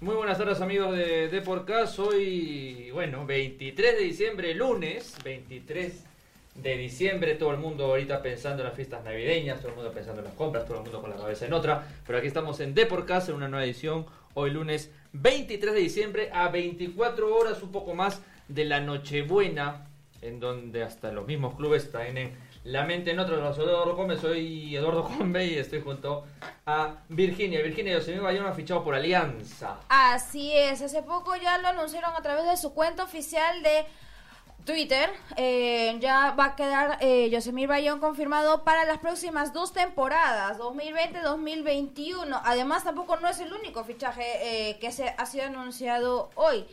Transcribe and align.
Muy 0.00 0.14
buenas 0.14 0.38
tardes 0.38 0.60
amigos 0.60 0.96
de, 0.96 1.26
de 1.26 1.42
Podcast. 1.42 1.98
Hoy, 1.98 2.88
bueno, 2.92 3.26
23 3.26 3.98
de 3.98 4.04
diciembre, 4.04 4.54
lunes, 4.54 5.16
23 5.24 6.04
de 6.54 6.76
diciembre, 6.76 7.34
todo 7.34 7.50
el 7.50 7.56
mundo 7.56 7.86
ahorita 7.86 8.22
pensando 8.22 8.62
en 8.62 8.68
las 8.68 8.76
fiestas 8.76 9.02
navideñas, 9.02 9.58
todo 9.58 9.70
el 9.70 9.74
mundo 9.74 9.90
pensando 9.90 10.20
en 10.20 10.26
las 10.26 10.34
compras, 10.34 10.66
todo 10.66 10.76
el 10.76 10.84
mundo 10.84 11.00
con 11.00 11.10
la 11.10 11.16
cabeza 11.16 11.46
en 11.46 11.52
otra. 11.52 11.84
Pero 12.06 12.16
aquí 12.16 12.28
estamos 12.28 12.60
en 12.60 12.74
Deporcast 12.74 13.30
en 13.30 13.34
una 13.34 13.48
nueva 13.48 13.64
edición, 13.64 14.06
hoy 14.34 14.52
lunes 14.52 14.92
23 15.14 15.74
de 15.74 15.80
diciembre, 15.80 16.30
a 16.32 16.48
24 16.48 17.34
horas, 17.34 17.60
un 17.60 17.72
poco 17.72 17.92
más 17.92 18.22
de 18.46 18.66
la 18.66 18.78
Nochebuena, 18.78 19.88
en 20.22 20.38
donde 20.38 20.84
hasta 20.84 21.10
los 21.10 21.26
mismos 21.26 21.56
clubes 21.56 21.90
tienen 21.90 22.36
la 22.64 22.84
mente 22.84 23.10
en 23.10 23.18
otro. 23.18 23.54
Soy 23.54 23.64
Eduardo 23.64 23.96
Gómez, 23.96 24.20
soy 24.20 24.76
Eduardo 24.76 25.04
Combe 25.04 25.46
y 25.46 25.58
estoy 25.58 25.80
junto 25.80 26.24
a 26.66 26.96
Virginia. 27.08 27.62
Virginia 27.62 27.94
Yosemite 27.94 28.22
Bayón 28.22 28.46
ha 28.46 28.52
fichado 28.52 28.84
por 28.84 28.94
Alianza. 28.94 29.78
Así 29.88 30.52
es, 30.52 30.82
hace 30.82 31.02
poco 31.02 31.36
ya 31.36 31.58
lo 31.58 31.68
anunciaron 31.68 32.14
a 32.14 32.22
través 32.22 32.46
de 32.46 32.56
su 32.56 32.74
cuenta 32.74 33.04
oficial 33.04 33.62
de 33.62 33.86
Twitter. 34.68 35.08
Eh, 35.36 35.96
ya 36.00 36.34
va 36.38 36.44
a 36.44 36.56
quedar 36.56 36.98
eh, 37.00 37.30
Yosemir 37.30 37.68
Bayón 37.68 38.00
confirmado 38.00 38.64
para 38.64 38.84
las 38.84 38.98
próximas 38.98 39.54
dos 39.54 39.72
temporadas, 39.72 40.58
2020-2021. 40.58 42.40
Además, 42.44 42.84
tampoco 42.84 43.16
no 43.16 43.28
es 43.28 43.40
el 43.40 43.52
único 43.52 43.84
fichaje 43.84 44.24
eh, 44.42 44.78
que 44.78 44.92
se 44.92 45.08
ha 45.08 45.24
sido 45.24 45.46
anunciado 45.46 46.28
hoy. 46.34 46.66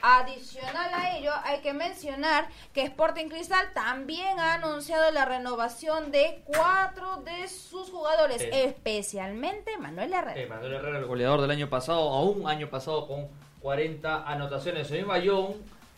Adicional 0.00 0.94
a 0.94 1.18
ello, 1.18 1.32
hay 1.44 1.58
que 1.60 1.72
mencionar 1.72 2.48
que 2.72 2.82
Sporting 2.82 3.28
Cristal 3.28 3.72
también 3.74 4.38
ha 4.38 4.54
anunciado 4.54 5.10
la 5.10 5.24
renovación 5.24 6.12
de 6.12 6.40
cuatro 6.46 7.16
de 7.24 7.48
sus 7.48 7.90
jugadores, 7.90 8.40
Sí. 8.42 8.48
especialmente 8.52 9.76
Manuel 9.76 10.12
Herrera. 10.12 10.40
Eh, 10.40 10.46
Manuel 10.46 10.74
Herrera, 10.74 10.98
el 10.98 11.06
goleador 11.06 11.40
del 11.40 11.50
año 11.50 11.68
pasado, 11.68 12.10
aún 12.10 12.48
año 12.48 12.68
pasado 12.70 13.08
con 13.08 13.26
40 13.60 14.28
anotaciones. 14.30 14.84
Yosemir 14.88 15.06
Bayón, 15.06 15.54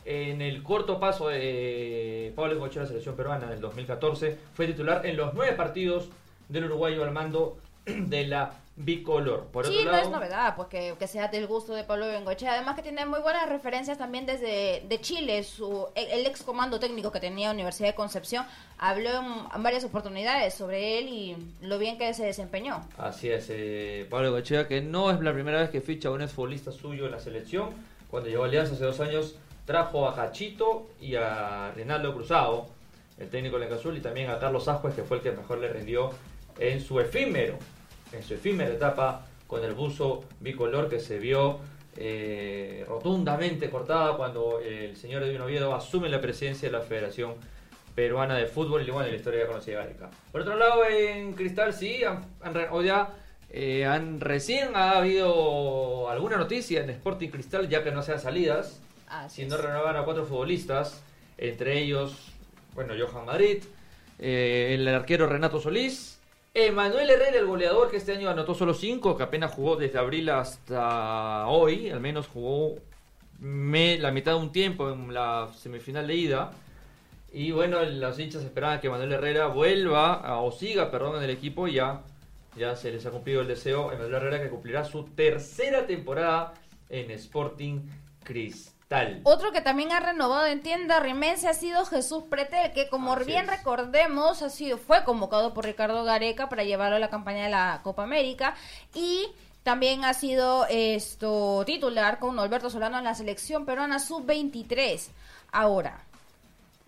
en 0.07 0.41
el 0.41 0.63
corto 0.63 0.99
paso 0.99 1.29
de 1.29 2.33
Pablo 2.35 2.53
Bengochea, 2.55 2.83
la 2.83 2.89
selección 2.89 3.17
peruana 3.17 3.51
del 3.51 3.61
2014, 3.61 4.39
fue 4.55 4.67
titular 4.67 5.05
en 5.05 5.19
los 5.19 5.35
nueve 5.35 5.53
partidos 5.53 6.09
del 6.49 6.65
uruguayo 6.65 7.05
al 7.05 7.11
mando 7.13 7.59
de 7.99 8.27
la 8.27 8.55
bicolor. 8.77 9.47
Por 9.47 9.67
sí, 9.67 9.73
otro 9.73 9.85
no 9.85 9.93
lado, 9.93 10.05
es 10.05 10.11
novedad, 10.11 10.57
pues 10.57 10.69
que, 10.69 10.95
que 10.99 11.07
sea 11.07 11.29
del 11.29 11.47
gusto 11.47 11.75
de 11.75 11.85
Pablo 11.85 12.07
Bengochea. 12.07 12.55
Además 12.55 12.77
que 12.77 12.83
tiene 12.83 13.05
muy 13.05 13.21
buenas 13.21 13.49
referencias 13.49 13.99
también 13.99 14.27
desde 14.27 14.83
de 14.89 15.01
Chile. 15.01 15.43
Su, 15.45 15.89
el, 15.95 16.11
el 16.11 16.27
ex 16.27 16.43
comando 16.43 16.81
técnico 16.81 17.13
que 17.13 17.21
tenía 17.21 17.51
Universidad 17.51 17.89
de 17.89 17.95
Concepción 17.95 18.47
habló 18.79 19.11
en, 19.11 19.63
varias 19.63 19.85
oportunidades 19.85 20.55
sobre 20.55 20.99
él 20.99 21.09
y 21.09 21.37
lo 21.61 21.79
bien 21.79 21.99
que 21.99 22.13
se 22.15 22.25
desempeñó. 22.25 22.83
Así 22.97 23.29
es, 23.29 23.47
eh, 23.51 24.07
Pablo 24.09 24.31
Gochea, 24.33 24.67
que 24.67 24.81
no 24.81 25.11
es 25.11 25.21
la 25.21 25.33
primera 25.33 25.61
vez 25.61 25.71
que 25.71 25.81
ficha 25.81 26.09
a 26.09 26.13
un 26.13 26.23
exfutbolista 26.23 26.73
suyo 26.73 27.07
en 27.07 27.13
la 27.13 27.21
selección. 27.21 27.71
Cuando 28.11 28.29
llegó 28.29 28.45
a 28.45 28.47
Alianza 28.47 28.75
hace 28.75 28.85
dos 28.85 29.01
años, 29.01 29.37
trajo 29.67 30.09
a 30.09 30.17
Cachito 30.17 30.89
y 31.01 31.15
a 31.17 31.71
Reinaldo 31.77 32.15
Cruzado, 32.15 32.67
el 33.19 33.29
técnico 33.29 33.59
de 33.59 33.73
Azul, 33.73 33.97
y 33.97 34.01
también 34.01 34.31
a 34.31 34.39
Carlos 34.39 34.67
Ascuez, 34.67 34.95
que 34.95 35.03
fue 35.03 35.19
el 35.19 35.23
que 35.23 35.33
mejor 35.33 35.59
le 35.59 35.69
rindió 35.69 36.11
en 36.59 36.81
su 36.81 36.99
efímero, 36.99 37.59
en 38.13 38.23
su 38.23 38.35
efímera 38.35 38.73
etapa 38.73 39.27
con 39.47 39.65
el 39.65 39.73
buzo 39.75 40.25
bicolor 40.41 40.89
que 40.89 41.01
se 41.01 41.19
vio 41.19 41.59
eh, 41.97 42.85
rotundamente 42.89 43.69
cortada 43.69 44.17
cuando 44.17 44.61
el 44.61 44.97
señor 44.97 45.23
Edwin 45.23 45.41
Oviedo 45.41 45.75
asume 45.75 46.09
la 46.09 46.21
presidencia 46.21 46.69
de 46.69 46.73
la 46.79 46.83
Federación 46.83 47.35
Peruana 47.95 48.37
de 48.37 48.47
Fútbol 48.47 48.87
y 48.87 48.91
bueno, 48.91 49.09
la 49.11 49.17
historia 49.17 49.41
ya 49.41 49.47
conocida 49.49 49.79
de 49.79 49.85
Gareca. 49.85 50.11
Por 50.31 50.43
otro 50.43 50.57
lado, 50.57 50.85
en 50.87 51.33
Cristal 51.35 51.73
sí, 51.75 52.05
han, 52.05 52.25
han 52.41 52.55
re- 52.55 52.69
o 52.71 52.81
ya 52.83 53.11
eh, 53.51 53.85
han 53.85 54.21
recién 54.21 54.77
ha 54.77 54.99
habido 54.99 56.09
alguna 56.09 56.37
noticia 56.37 56.83
en 56.83 56.91
Sporting 56.91 57.29
Cristal, 57.31 57.69
ya 57.69 57.83
que 57.83 57.91
no 57.91 58.03
sean 58.03 58.21
salidas, 58.21 58.81
si 59.29 59.45
no 59.45 59.57
es. 59.57 59.61
renovan 59.61 59.97
a 59.97 60.05
cuatro 60.05 60.25
futbolistas, 60.25 61.03
entre 61.37 61.79
ellos, 61.81 62.33
bueno, 62.75 62.95
Johan 62.97 63.27
Madrid, 63.27 63.65
eh, 64.21 64.77
el 64.79 64.87
arquero 64.87 65.27
Renato 65.27 65.61
Solís, 65.61 66.20
Emanuel 66.53 67.09
Herrera, 67.09 67.39
el 67.39 67.47
goleador 67.47 67.91
que 67.91 67.97
este 67.97 68.13
año 68.13 68.29
anotó 68.29 68.55
solo 68.55 68.75
cinco, 68.75 69.17
que 69.17 69.23
apenas 69.23 69.53
jugó 69.55 69.77
desde 69.77 69.99
abril 69.99 70.31
hasta 70.31 71.47
hoy, 71.47 71.91
al 71.91 72.01
menos 72.01 72.27
jugó 72.27 72.77
la 73.41 74.11
mitad 74.11 74.33
de 74.33 74.39
un 74.39 74.53
tiempo 74.53 74.91
en 74.91 75.15
la 75.15 75.49
semifinal 75.57 76.07
de 76.09 76.15
ida. 76.15 76.53
Y 77.33 77.53
bueno, 77.53 77.81
los 77.85 78.19
hinchas 78.19 78.43
esperaban 78.43 78.81
que 78.81 78.91
Manuel 78.91 79.13
Herrera 79.13 79.47
vuelva 79.47 80.15
a- 80.15 80.41
o 80.41 80.51
siga, 80.51 80.91
perdón, 80.91 81.19
en 81.19 81.23
el 81.23 81.31
equipo 81.31 81.69
y 81.69 81.75
ya, 81.75 82.03
ya 82.57 82.75
se 82.75 82.91
les 82.91 83.07
ha 83.07 83.11
cumplido 83.11 83.43
el 83.43 83.47
deseo. 83.47 83.87
Manuel 83.87 84.15
Herrera 84.15 84.43
que 84.43 84.49
cumplirá 84.51 84.85
su 84.85 85.05
tercera 85.05 85.87
temporada 85.87 86.55
en 86.89 87.13
Sporting 87.13 87.83
Cristal. 88.25 88.75
Otro 89.23 89.53
que 89.53 89.61
también 89.61 89.93
ha 89.93 90.01
renovado 90.01 90.47
en 90.47 90.63
tienda 90.63 90.99
rimense 90.99 91.47
ha 91.47 91.55
sido 91.55 91.85
Jesús 91.87 92.25
Pretel, 92.29 92.73
que 92.73 92.89
como 92.89 93.13
Así 93.13 93.25
bien 93.25 93.45
es. 93.45 93.59
recordemos, 93.59 94.43
ha 94.43 94.51
sido, 94.51 94.79
fue 94.79 95.05
convocado 95.05 95.55
por 95.55 95.65
Ricardo 95.65 96.03
Gareca 96.03 96.49
para 96.49 96.65
llevarlo 96.65 96.97
a 96.97 97.01
la 97.01 97.09
campaña 97.09 97.45
de 97.45 97.51
la 97.51 97.81
Copa 97.85 98.03
América 98.03 98.57
y 98.93 99.29
también 99.63 100.05
ha 100.05 100.13
sido 100.13 100.67
esto 100.69 101.63
titular 101.65 102.19
con 102.19 102.37
Alberto 102.41 102.69
Solano 102.69 102.99
en 102.99 103.05
la 103.05 103.15
selección 103.15 103.65
peruana 103.65 104.01
sub-23. 104.01 105.09
Ahora, 105.53 106.01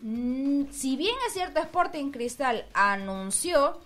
mm, 0.01 0.73
si 0.73 0.97
bien 0.97 1.15
es 1.29 1.35
cierto 1.35 1.61
Sporting 1.61 2.11
Cristal 2.11 2.65
anunció 2.75 3.79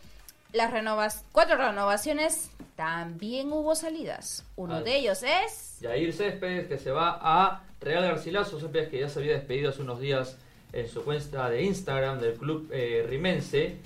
las 0.54 0.70
renovas 0.70 1.22
cuatro 1.32 1.56
renovaciones, 1.58 2.50
también 2.76 3.52
hubo 3.52 3.74
salidas. 3.74 4.42
Uno 4.56 4.80
de 4.80 4.96
ellos 4.96 5.22
es 5.22 5.80
Yair 5.80 6.14
Céspedes 6.14 6.66
que 6.66 6.78
se 6.78 6.90
va 6.90 7.18
a 7.20 7.65
Real 7.80 8.02
Garcilaso, 8.02 8.58
Céspedes 8.58 8.88
que 8.88 9.00
ya 9.00 9.08
se 9.08 9.20
había 9.20 9.32
despedido 9.32 9.70
hace 9.70 9.82
unos 9.82 10.00
días 10.00 10.38
en 10.72 10.88
su 10.88 11.04
cuenta 11.04 11.48
de 11.50 11.62
Instagram 11.62 12.20
del 12.20 12.34
club 12.34 12.68
eh, 12.72 13.06
rimense. 13.08 13.76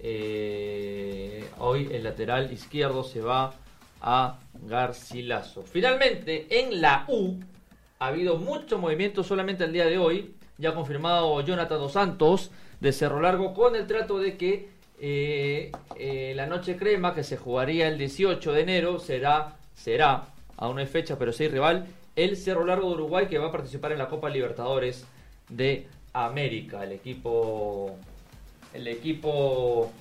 Eh, 0.00 1.44
hoy 1.58 1.88
el 1.92 2.04
lateral 2.04 2.52
izquierdo 2.52 3.02
se 3.04 3.20
va 3.20 3.54
a 4.00 4.38
Garcilaso. 4.62 5.62
Finalmente, 5.62 6.46
en 6.50 6.80
la 6.80 7.04
U 7.08 7.38
ha 7.98 8.06
habido 8.06 8.36
mucho 8.36 8.78
movimiento 8.78 9.24
solamente 9.24 9.64
el 9.64 9.72
día 9.72 9.86
de 9.86 9.98
hoy. 9.98 10.34
Ya 10.58 10.70
ha 10.70 10.74
confirmado 10.74 11.40
Jonathan 11.40 11.78
Dos 11.78 11.92
Santos 11.92 12.50
de 12.80 12.92
Cerro 12.92 13.20
Largo 13.20 13.54
con 13.54 13.76
el 13.76 13.86
trato 13.86 14.18
de 14.18 14.36
que 14.36 14.68
eh, 15.00 15.72
la 16.34 16.46
noche 16.46 16.76
crema 16.76 17.14
que 17.14 17.22
se 17.22 17.36
jugaría 17.36 17.88
el 17.88 17.98
18 17.98 18.52
de 18.52 18.60
enero 18.60 18.98
será, 18.98 19.56
será, 19.74 20.26
aún 20.56 20.74
no 20.76 20.80
hay 20.80 20.86
fecha, 20.86 21.16
pero 21.18 21.32
sí 21.32 21.48
rival, 21.48 21.86
el 22.18 22.36
Cerro 22.36 22.66
Largo 22.66 22.88
de 22.88 22.94
Uruguay 22.94 23.26
que 23.28 23.38
va 23.38 23.48
a 23.48 23.52
participar 23.52 23.92
en 23.92 23.98
la 23.98 24.08
Copa 24.08 24.28
Libertadores 24.28 25.06
de 25.48 25.86
América. 26.12 26.82
El 26.82 26.90
equipo, 26.90 27.96
el 28.74 28.88
equipo 28.88 29.92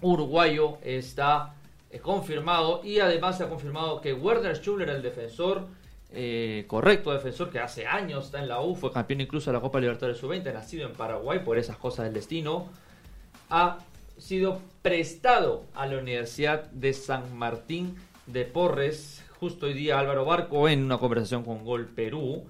uruguayo 0.00 0.78
está 0.82 1.54
eh, 1.90 2.00
confirmado 2.00 2.80
y 2.84 2.98
además 2.98 3.38
se 3.38 3.44
ha 3.44 3.48
confirmado 3.48 4.00
que 4.00 4.12
Werner 4.12 4.56
Schuller, 4.56 4.90
el 4.90 5.02
defensor, 5.02 5.68
eh, 6.12 6.64
correcto 6.66 7.12
defensor 7.12 7.50
que 7.50 7.60
hace 7.60 7.86
años 7.86 8.24
está 8.26 8.40
en 8.40 8.48
la 8.48 8.60
U, 8.60 8.74
fue 8.74 8.90
campeón 8.90 9.20
incluso 9.20 9.50
de 9.52 9.56
la 9.56 9.60
Copa 9.60 9.78
Libertadores 9.78 10.20
Sub-20, 10.20 10.52
nacido 10.52 10.88
en 10.88 10.94
Paraguay 10.94 11.38
por 11.44 11.58
esas 11.58 11.76
cosas 11.76 12.06
del 12.06 12.14
destino, 12.14 12.66
ha 13.50 13.78
sido 14.18 14.60
prestado 14.82 15.62
a 15.74 15.86
la 15.86 15.98
Universidad 15.98 16.64
de 16.72 16.92
San 16.92 17.36
Martín 17.36 17.94
de 18.26 18.44
Porres. 18.44 19.22
Justo 19.40 19.64
hoy 19.64 19.72
día 19.72 19.98
Álvaro 19.98 20.26
Barco, 20.26 20.68
en 20.68 20.84
una 20.84 20.98
conversación 20.98 21.44
con 21.44 21.64
Gol 21.64 21.86
Perú, 21.86 22.44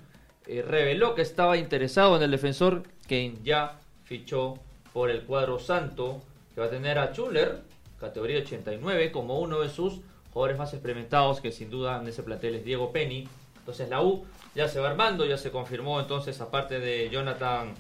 eh, 0.49 0.61
reveló 0.61 1.15
que 1.15 1.23
estaba 1.23 1.57
interesado 1.57 2.17
en 2.17 2.23
el 2.25 2.33
defensor, 2.33 2.83
que 3.07 3.33
ya 3.45 3.79
fichó 4.03 4.59
por 4.93 5.09
el 5.09 5.23
cuadro 5.23 5.61
santo, 5.61 6.21
que 6.53 6.61
va 6.61 6.67
a 6.67 6.71
tener 6.71 6.99
a 6.99 7.13
Schuller, 7.13 7.61
categoría 8.01 8.41
89, 8.41 9.13
como 9.13 9.39
uno 9.39 9.61
de 9.61 9.69
sus 9.69 10.01
jugadores 10.33 10.59
más 10.59 10.75
experimentados, 10.75 11.41
que 11.41 11.53
sin 11.53 11.71
duda 11.71 12.01
en 12.01 12.09
ese 12.09 12.25
plantel 12.25 12.57
es 12.57 12.65
Diego 12.65 12.91
Penny. 12.91 13.29
Entonces 13.61 13.89
la 13.89 14.03
U 14.03 14.25
ya 14.57 14.67
se 14.67 14.81
va 14.81 14.91
armando, 14.91 15.25
ya 15.25 15.39
se 15.39 15.53
confirmó 15.53 16.01
entonces, 16.01 16.41
aparte 16.41 16.81
de 16.81 17.09
Jonathan 17.09 17.73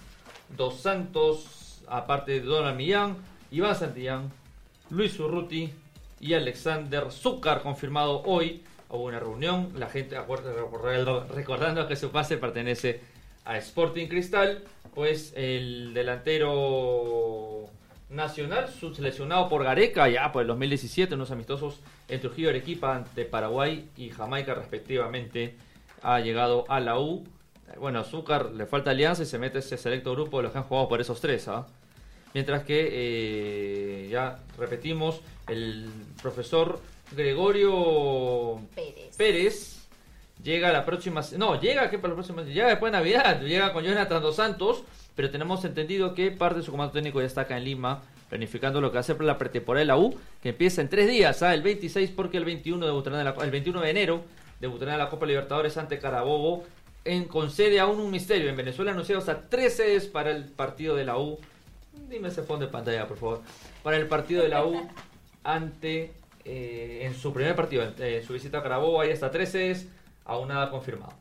Dos 0.56 0.76
Santos, 0.76 1.82
aparte 1.88 2.30
de 2.30 2.42
Donald 2.42 2.76
Millán, 2.76 3.16
Iván 3.50 3.74
Santillán, 3.74 4.30
Luis 4.88 5.18
Urruti 5.18 5.68
y 6.20 6.34
Alexander 6.34 7.10
Zúcar, 7.10 7.62
confirmado 7.62 8.22
hoy. 8.24 8.62
Hubo 8.90 9.04
una 9.04 9.20
reunión, 9.20 9.72
la 9.76 9.88
gente, 9.88 10.16
recordando- 10.18 11.86
que 11.86 11.96
su 11.96 12.10
pase 12.10 12.36
pertenece 12.38 13.00
a 13.44 13.56
Sporting 13.58 14.08
Cristal, 14.08 14.64
pues 14.94 15.32
el 15.36 15.94
delantero 15.94 17.66
nacional, 18.08 18.68
subseleccionado 18.68 19.48
por 19.48 19.62
Gareca 19.62 20.08
ya 20.08 20.32
por 20.32 20.42
el 20.42 20.48
2017, 20.48 21.14
unos 21.14 21.30
amistosos 21.30 21.78
en 22.08 22.20
Trujillo, 22.20 22.48
Arequipa, 22.50 22.96
ante 22.96 23.24
Paraguay 23.24 23.88
y 23.96 24.10
Jamaica 24.10 24.54
respectivamente, 24.54 25.54
ha 26.02 26.18
llegado 26.20 26.64
a 26.68 26.80
la 26.80 26.98
U. 26.98 27.24
Bueno, 27.78 28.00
Azúcar 28.00 28.46
le 28.46 28.66
falta 28.66 28.90
alianza 28.90 29.22
y 29.22 29.26
se 29.26 29.38
mete 29.38 29.60
ese 29.60 29.78
selecto 29.78 30.10
grupo 30.12 30.38
de 30.38 30.42
los 30.44 30.52
que 30.52 30.58
han 30.58 30.64
jugado 30.64 30.88
por 30.88 31.00
esos 31.00 31.20
tres. 31.20 31.46
¿ah? 31.46 31.68
Mientras 32.34 32.64
que, 32.64 32.88
eh, 32.90 34.08
ya 34.10 34.40
repetimos, 34.58 35.20
el 35.48 35.88
profesor 36.20 36.80
Gregorio 37.12 38.60
Pérez. 38.74 39.16
Pérez 39.16 39.88
llega 40.42 40.72
la 40.72 40.84
próxima, 40.84 41.22
no, 41.36 41.60
llega 41.60 41.90
que 41.90 41.98
para 41.98 42.10
la 42.10 42.16
próxima, 42.16 42.42
llega 42.42 42.68
después 42.68 42.92
de 42.92 42.98
Navidad, 42.98 43.40
llega 43.42 43.72
con 43.72 43.84
Jonathan 43.84 44.22
Dos 44.22 44.36
Santos, 44.36 44.84
pero 45.14 45.30
tenemos 45.30 45.64
entendido 45.64 46.14
que 46.14 46.30
parte 46.30 46.60
de 46.60 46.64
su 46.64 46.70
comando 46.70 46.92
técnico 46.92 47.20
ya 47.20 47.26
está 47.26 47.42
acá 47.42 47.58
en 47.58 47.64
Lima, 47.64 48.02
planificando 48.28 48.80
lo 48.80 48.92
que 48.92 48.98
hace 48.98 49.14
para 49.14 49.26
la 49.26 49.38
pretemporada 49.38 49.80
de 49.80 49.86
la 49.86 49.98
U, 49.98 50.16
que 50.42 50.50
empieza 50.50 50.80
en 50.80 50.88
tres 50.88 51.08
días, 51.08 51.42
¿ah? 51.42 51.52
el 51.52 51.62
26 51.62 52.10
porque 52.10 52.36
el 52.36 52.44
21 52.44 52.84
debutará 52.86 53.22
la, 53.22 53.34
el 53.42 53.50
21 53.50 53.80
de 53.80 53.90
enero 53.90 54.24
debutará 54.60 54.92
en 54.92 54.98
la 54.98 55.08
Copa 55.08 55.26
Libertadores 55.26 55.76
ante 55.78 55.98
Carabobo, 55.98 56.64
en 57.04 57.24
concede 57.24 57.80
aún 57.80 57.98
un 57.98 58.10
misterio, 58.10 58.50
en 58.50 58.56
Venezuela 58.56 58.92
anunciados 58.92 59.28
a 59.28 59.48
tres 59.48 59.76
sedes 59.76 60.06
para 60.06 60.30
el 60.30 60.44
partido 60.44 60.94
de 60.94 61.06
la 61.06 61.18
U, 61.18 61.38
dime 62.08 62.28
ese 62.28 62.42
fondo 62.42 62.66
de 62.66 62.72
pantalla 62.72 63.08
por 63.08 63.16
favor, 63.16 63.42
para 63.82 63.96
el 63.96 64.06
partido 64.06 64.42
de 64.42 64.50
la 64.50 64.64
U 64.64 64.88
ante, 65.44 66.12
eh, 66.44 67.00
en 67.02 67.14
su 67.14 67.32
primer 67.32 67.54
partido, 67.54 67.82
en 67.82 68.26
su 68.26 68.32
visita 68.32 68.58
a 68.58 68.62
Carabobo, 68.62 69.00
hay 69.00 69.12
hasta 69.12 69.30
tres 69.30 69.52
sedes, 69.52 69.86
aún 70.24 70.48
nada 70.48 70.70
confirmado. 70.70 71.12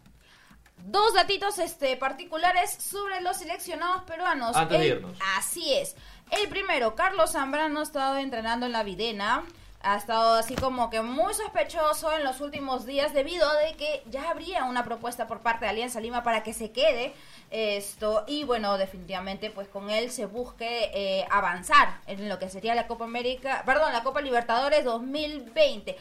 Dos 0.78 1.14
datitos 1.14 1.60
este, 1.60 1.98
particulares 1.98 2.72
sobre 2.72 3.22
los 3.22 3.38
seleccionados 3.38 4.04
peruanos. 4.04 4.56
Antes 4.56 4.80
de 4.80 4.88
irnos. 4.88 5.18
Así 5.38 5.74
es. 5.74 5.96
El 6.32 6.48
primero, 6.48 6.96
Carlos 6.96 7.32
Zambrano 7.34 7.80
ha 7.82 7.84
estado 7.84 8.18
entrenando 8.18 8.66
en 8.66 8.72
la 8.72 8.84
Videna. 8.84 9.44
Ha 9.82 9.96
estado 9.96 10.34
así 10.34 10.56
como 10.56 10.90
que 10.90 11.02
muy 11.02 11.34
sospechoso 11.34 12.12
en 12.12 12.26
los 12.26 12.42
últimos 12.42 12.86
días 12.86 13.14
debido 13.14 13.48
de 13.60 13.76
que 13.76 14.04
ya 14.10 14.30
habría 14.30 14.66
una 14.66 14.84
propuesta 14.84 15.26
por 15.26 15.40
parte 15.40 15.64
de 15.64 15.72
Alianza 15.72 16.02
Lima 16.02 16.22
para 16.22 16.44
que 16.44 16.54
se 16.54 16.72
quede 16.72 17.14
esto 17.50 18.26
y 18.28 18.44
bueno 18.44 18.78
definitivamente 18.78 19.50
pues 19.52 19.70
con 19.70 19.90
él 19.90 20.12
se 20.12 20.26
busque 20.26 20.92
eh, 20.94 21.26
avanzar 21.32 22.02
en 22.08 22.28
lo 22.28 22.38
que 22.40 22.50
sería 22.50 22.76
la 22.76 22.88
Copa 22.88 23.06
América, 23.06 23.64
perdón 23.66 23.94
la 23.94 24.04
Copa 24.04 24.20
Libertadores 24.20 24.84
2020. 24.84 25.96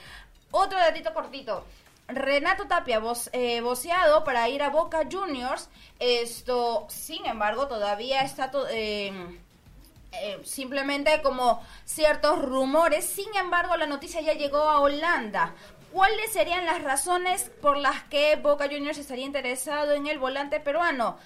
Otro 0.51 0.79
datito 0.79 1.15
cortito. 1.15 1.65
Renato 2.09 2.67
Tapia 2.67 3.03
eh, 3.33 3.61
voceado 3.61 4.25
para 4.25 4.49
ir 4.49 4.63
a 4.63 4.71
Boca 4.71 5.07
Juniors. 5.11 5.69
Esto, 5.99 6.87
sin 6.89 7.27
embargo, 7.27 7.69
todavía 7.69 8.23
está 8.23 8.51
eh, 8.71 9.13
eh, 10.13 10.41
simplemente 10.45 11.21
como 11.23 11.63
ciertos 11.85 12.41
rumores. 12.41 13.05
Sin 13.05 13.35
embargo, 13.37 13.77
la 13.77 13.87
noticia 13.87 14.21
ya 14.21 14.33
llegó 14.33 14.59
a 14.59 14.81
Holanda. 14.81 15.55
¿Cuáles 15.93 16.33
serían 16.33 16.67
las 16.67 16.83
razones 16.83 17.51
por 17.63 17.77
las 17.77 18.03
que 18.05 18.37
Boca 18.37 18.67
Juniors 18.67 18.99
estaría 18.99 19.25
interesado 19.25 19.93
en 19.93 20.07
el 20.07 20.19
volante 20.19 20.61
peruano? 20.61 21.19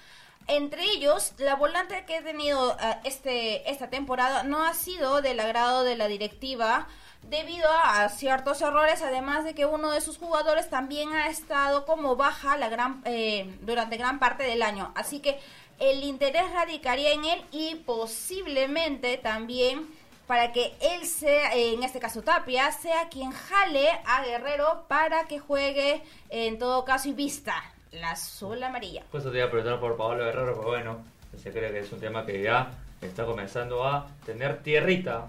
Entre 0.47 0.83
ellos, 0.83 1.33
la 1.37 1.55
volante 1.55 2.05
que 2.05 2.17
he 2.17 2.21
tenido 2.21 2.75
este, 3.03 3.69
esta 3.69 3.89
temporada 3.89 4.43
no 4.43 4.63
ha 4.63 4.73
sido 4.73 5.21
del 5.21 5.39
agrado 5.39 5.83
de 5.83 5.95
la 5.95 6.07
directiva 6.07 6.87
debido 7.29 7.69
a 7.71 8.09
ciertos 8.09 8.61
errores, 8.61 9.01
además 9.01 9.45
de 9.45 9.53
que 9.53 9.65
uno 9.65 9.91
de 9.91 10.01
sus 10.01 10.17
jugadores 10.17 10.69
también 10.69 11.13
ha 11.13 11.27
estado 11.27 11.85
como 11.85 12.15
baja 12.15 12.57
la 12.57 12.69
gran, 12.69 13.01
eh, 13.05 13.57
durante 13.61 13.97
gran 13.97 14.19
parte 14.19 14.43
del 14.43 14.61
año. 14.61 14.91
Así 14.95 15.19
que 15.19 15.39
el 15.79 16.03
interés 16.03 16.51
radicaría 16.51 17.13
en 17.13 17.25
él 17.25 17.41
y 17.51 17.75
posiblemente 17.75 19.17
también 19.17 19.87
para 20.27 20.51
que 20.51 20.73
él 20.81 21.05
sea, 21.05 21.53
en 21.53 21.83
este 21.83 21.99
caso 21.99 22.21
Tapia, 22.21 22.71
sea 22.71 23.09
quien 23.09 23.31
jale 23.31 23.89
a 24.05 24.23
Guerrero 24.23 24.85
para 24.87 25.25
que 25.25 25.39
juegue 25.39 26.01
en 26.29 26.57
todo 26.57 26.85
caso 26.85 27.09
y 27.09 27.13
vista 27.13 27.55
la 27.91 28.11
azul 28.11 28.61
amarilla. 28.63 29.03
Pues 29.11 29.23
te 29.23 29.29
voy 29.29 29.41
a 29.41 29.51
preguntar 29.51 29.79
por 29.79 29.97
Pablo 29.97 30.23
Guerrero, 30.23 30.55
pero 30.55 30.67
bueno, 30.67 31.03
se 31.37 31.51
cree 31.51 31.71
que 31.71 31.79
es 31.79 31.91
un 31.91 31.99
tema 31.99 32.25
que 32.25 32.41
ya 32.41 32.71
está 33.01 33.25
comenzando 33.25 33.85
a 33.85 34.07
tener 34.25 34.63
tierrita 34.63 35.27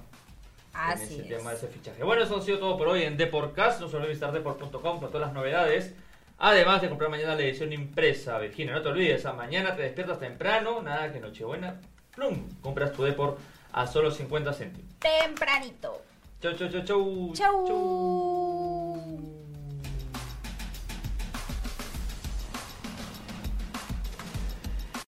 Así 0.72 1.20
ese 1.20 1.22
tema 1.22 1.50
de 1.50 1.56
ese 1.56 1.68
fichaje. 1.68 2.02
Bueno, 2.02 2.22
eso 2.24 2.36
ha 2.36 2.42
sido 2.42 2.58
todo 2.58 2.76
por 2.76 2.88
hoy 2.88 3.04
en 3.04 3.16
Deportcast. 3.16 3.80
No 3.80 3.88
se 3.88 3.96
olviden 3.96 4.10
visitar 4.10 4.32
deport.com 4.32 4.98
con 4.98 5.08
todas 5.10 5.28
las 5.28 5.32
novedades. 5.32 5.94
Además 6.38 6.82
de 6.82 6.88
comprar 6.88 7.10
mañana 7.10 7.34
la 7.34 7.42
edición 7.42 7.72
impresa, 7.72 8.38
Virginia, 8.38 8.74
no 8.74 8.82
te 8.82 8.88
olvides, 8.88 9.24
a 9.24 9.32
mañana 9.32 9.76
te 9.76 9.82
despiertas 9.82 10.18
temprano, 10.18 10.82
nada 10.82 11.12
que 11.12 11.20
Nochebuena, 11.20 11.80
plum, 12.14 12.48
compras 12.60 12.92
tu 12.92 13.04
Deport 13.04 13.38
a 13.72 13.86
solo 13.86 14.10
50 14.10 14.52
céntimos. 14.52 14.94
Tempranito. 14.98 16.02
Chau, 16.40 16.52
chau, 16.54 16.68
chau, 16.68 16.84
chau. 16.84 17.32
Chau. 17.34 18.53